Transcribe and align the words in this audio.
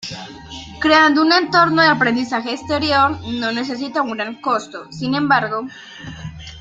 Creando 0.79 1.21
un 1.21 1.31
entorno 1.31 1.83
de 1.83 1.89
aprendizaje 1.89 2.53
exterior 2.53 3.19
no 3.39 3.51
necesita 3.51 4.01
un 4.01 4.13
gran 4.13 4.41
costo, 4.41 4.91
sin 4.91 5.13
embargo. 5.13 5.67